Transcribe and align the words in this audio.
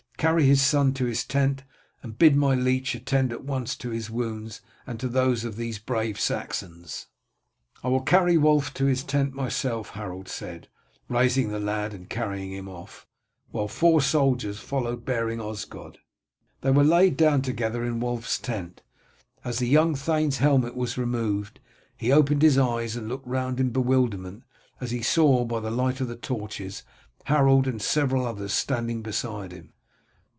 Carry 0.21 0.45
his 0.45 0.61
son 0.61 0.93
to 0.93 1.05
his 1.05 1.23
tent, 1.25 1.63
and 2.03 2.15
bid 2.15 2.35
my 2.35 2.53
leech 2.53 2.93
attend 2.93 3.31
at 3.33 3.43
once 3.43 3.75
to 3.77 3.89
his 3.89 4.07
wounds 4.11 4.61
and 4.85 4.99
to 4.99 5.07
those 5.07 5.43
of 5.43 5.55
these 5.55 5.79
brave 5.79 6.19
Saxons." 6.19 7.07
"I 7.83 7.87
will 7.87 8.03
carry 8.03 8.37
Wulf 8.37 8.71
to 8.75 8.85
his 8.85 9.03
tent 9.03 9.33
myself," 9.33 9.89
Harold 9.89 10.27
said, 10.27 10.67
raising 11.09 11.49
the 11.49 11.59
lad 11.59 11.91
and 11.95 12.07
carrying 12.07 12.51
him 12.53 12.69
off, 12.69 13.07
while 13.49 13.67
four 13.67 13.99
soldiers 13.99 14.59
followed 14.59 15.05
bearing 15.05 15.39
Osgod. 15.41 15.97
They 16.61 16.69
were 16.69 16.83
laid 16.83 17.17
down 17.17 17.41
together 17.41 17.83
in 17.83 17.99
Wulf's 17.99 18.37
tent. 18.37 18.83
As 19.43 19.57
the 19.57 19.67
young 19.67 19.95
thane's 19.95 20.37
helmet 20.37 20.75
was 20.75 20.99
removed, 20.99 21.59
he 21.97 22.11
opened 22.11 22.43
his 22.43 22.59
eyes 22.59 22.95
and 22.95 23.07
looked 23.09 23.25
round 23.25 23.59
in 23.59 23.71
bewilderment 23.71 24.43
as 24.79 24.91
he 24.91 25.01
saw, 25.01 25.45
by 25.45 25.59
the 25.59 25.71
light 25.71 25.99
of 25.99 26.07
the 26.07 26.15
torches, 26.15 26.83
Harold 27.23 27.65
and 27.67 27.81
several 27.81 28.27
others 28.27 28.53
standing 28.53 29.01
beside 29.01 29.51
him. 29.51 29.73